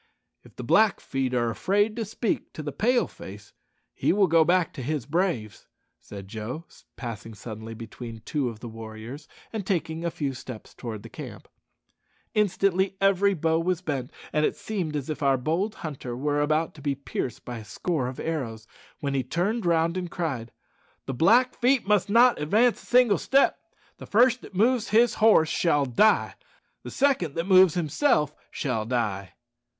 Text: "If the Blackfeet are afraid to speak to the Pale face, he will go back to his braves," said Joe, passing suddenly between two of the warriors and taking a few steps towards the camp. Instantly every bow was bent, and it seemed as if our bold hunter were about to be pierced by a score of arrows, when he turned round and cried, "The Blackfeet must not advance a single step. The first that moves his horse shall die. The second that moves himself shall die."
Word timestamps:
"If 0.41 0.55
the 0.55 0.63
Blackfeet 0.63 1.35
are 1.35 1.51
afraid 1.51 1.95
to 1.95 2.05
speak 2.05 2.53
to 2.53 2.63
the 2.63 2.71
Pale 2.71 3.07
face, 3.09 3.53
he 3.93 4.11
will 4.11 4.25
go 4.25 4.43
back 4.43 4.73
to 4.73 4.81
his 4.81 5.05
braves," 5.05 5.67
said 5.99 6.27
Joe, 6.27 6.65
passing 6.95 7.35
suddenly 7.35 7.75
between 7.75 8.21
two 8.21 8.49
of 8.49 8.61
the 8.61 8.67
warriors 8.67 9.27
and 9.53 9.63
taking 9.63 10.03
a 10.03 10.09
few 10.09 10.33
steps 10.33 10.73
towards 10.73 11.03
the 11.03 11.09
camp. 11.09 11.47
Instantly 12.33 12.97
every 12.99 13.35
bow 13.35 13.59
was 13.59 13.81
bent, 13.83 14.09
and 14.33 14.43
it 14.43 14.55
seemed 14.55 14.95
as 14.95 15.07
if 15.07 15.21
our 15.21 15.37
bold 15.37 15.75
hunter 15.85 16.17
were 16.17 16.41
about 16.41 16.73
to 16.73 16.81
be 16.81 16.95
pierced 16.95 17.45
by 17.45 17.59
a 17.59 17.63
score 17.63 18.07
of 18.07 18.19
arrows, 18.19 18.65
when 19.01 19.13
he 19.13 19.21
turned 19.21 19.67
round 19.67 19.97
and 19.97 20.09
cried, 20.09 20.51
"The 21.05 21.13
Blackfeet 21.13 21.85
must 21.85 22.09
not 22.09 22.41
advance 22.41 22.81
a 22.81 22.85
single 22.87 23.19
step. 23.19 23.59
The 23.97 24.07
first 24.07 24.41
that 24.41 24.55
moves 24.55 24.89
his 24.89 25.13
horse 25.21 25.49
shall 25.49 25.85
die. 25.85 26.33
The 26.81 26.89
second 26.89 27.35
that 27.35 27.45
moves 27.45 27.75
himself 27.75 28.33
shall 28.49 28.87
die." 28.87 29.35